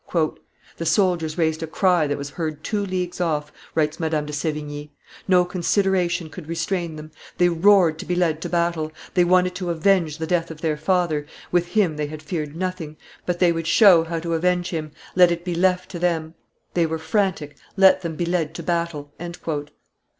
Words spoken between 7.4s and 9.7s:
roared to be led to battle, they wanted to